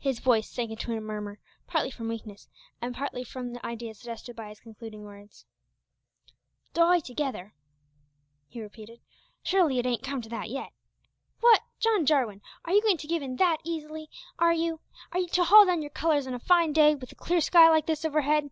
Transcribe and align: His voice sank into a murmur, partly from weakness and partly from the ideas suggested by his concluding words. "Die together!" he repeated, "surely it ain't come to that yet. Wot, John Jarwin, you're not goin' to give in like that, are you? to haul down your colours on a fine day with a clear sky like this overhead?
His 0.00 0.18
voice 0.18 0.50
sank 0.50 0.72
into 0.72 0.92
a 0.96 1.00
murmur, 1.00 1.38
partly 1.68 1.92
from 1.92 2.08
weakness 2.08 2.48
and 2.82 2.92
partly 2.92 3.22
from 3.22 3.52
the 3.52 3.64
ideas 3.64 3.98
suggested 3.98 4.34
by 4.34 4.48
his 4.48 4.58
concluding 4.58 5.04
words. 5.04 5.46
"Die 6.72 6.98
together!" 6.98 7.54
he 8.48 8.60
repeated, 8.60 9.00
"surely 9.44 9.78
it 9.78 9.86
ain't 9.86 10.02
come 10.02 10.20
to 10.22 10.28
that 10.28 10.50
yet. 10.50 10.72
Wot, 11.40 11.60
John 11.78 12.04
Jarwin, 12.04 12.40
you're 12.66 12.74
not 12.78 12.82
goin' 12.82 12.96
to 12.96 13.06
give 13.06 13.22
in 13.22 13.36
like 13.36 13.62
that, 13.64 14.06
are 14.40 14.52
you? 14.52 14.80
to 15.30 15.44
haul 15.44 15.66
down 15.66 15.82
your 15.82 15.90
colours 15.90 16.26
on 16.26 16.34
a 16.34 16.40
fine 16.40 16.72
day 16.72 16.96
with 16.96 17.12
a 17.12 17.14
clear 17.14 17.40
sky 17.40 17.70
like 17.70 17.86
this 17.86 18.04
overhead? 18.04 18.50